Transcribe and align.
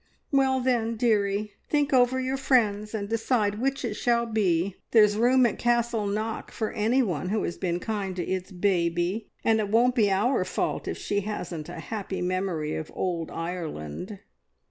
Well 0.31 0.61
then, 0.61 0.95
dearie, 0.95 1.53
think 1.69 1.93
over 1.93 2.19
your 2.19 2.35
friends, 2.35 2.95
and 2.95 3.07
decide 3.07 3.61
which 3.61 3.85
it 3.85 3.93
shall 3.93 4.25
be! 4.25 4.77
There's 4.89 5.15
room 5.15 5.45
at 5.45 5.59
Castle 5.59 6.07
Knock 6.07 6.51
for 6.51 6.71
anyone 6.71 7.29
who 7.29 7.43
has 7.43 7.55
been 7.59 7.79
kind 7.79 8.15
to 8.15 8.25
its 8.27 8.51
baby, 8.51 9.29
and 9.43 9.59
it 9.59 9.69
won't 9.69 9.93
be 9.93 10.09
our 10.09 10.43
fault 10.43 10.87
if 10.87 10.97
she 10.97 11.19
hasn't 11.21 11.69
a 11.69 11.79
happy 11.79 12.19
memory 12.19 12.73
of 12.73 12.91
Old 12.95 13.29
Ireland." 13.29 14.17